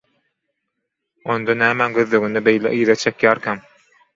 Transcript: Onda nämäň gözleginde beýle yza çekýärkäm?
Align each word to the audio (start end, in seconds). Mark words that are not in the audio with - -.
Onda 1.35 1.57
nämäň 1.63 1.95
gözleginde 1.99 2.45
beýle 2.49 2.75
yza 2.81 2.99
çekýärkäm? 3.07 3.63